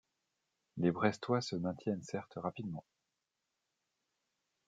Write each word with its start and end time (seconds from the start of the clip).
Les 0.77 0.89
Brestois 0.89 1.41
se 1.41 1.55
maintiennent 1.55 2.01
certes 2.01 2.33
rapidement. 2.37 2.83